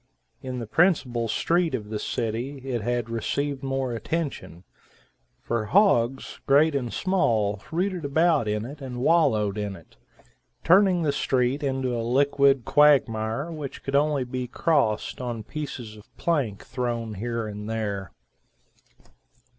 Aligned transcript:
In 0.41 0.57
the 0.57 0.65
principal 0.65 1.27
street 1.27 1.75
of 1.75 1.91
the 1.91 1.99
city, 1.99 2.57
it 2.65 2.81
had 2.81 3.07
received 3.07 3.61
more 3.61 3.93
attention; 3.93 4.63
for 5.39 5.65
hogs, 5.67 6.39
great 6.47 6.73
and 6.73 6.91
small, 6.91 7.61
rooted 7.71 8.03
about 8.03 8.47
in 8.47 8.65
it 8.65 8.81
and 8.81 9.01
wallowed 9.03 9.59
in 9.59 9.75
it, 9.75 9.97
turning 10.63 11.03
the 11.03 11.11
street 11.11 11.61
into 11.61 11.95
a 11.95 12.01
liquid 12.01 12.65
quagmire 12.65 13.51
which 13.51 13.83
could 13.83 13.95
only 13.95 14.23
be 14.23 14.47
crossed 14.47 15.21
on 15.21 15.43
pieces 15.43 15.95
of 15.95 16.17
plank 16.17 16.65
thrown 16.65 17.13
here 17.13 17.45
and 17.45 17.69
there. 17.69 18.11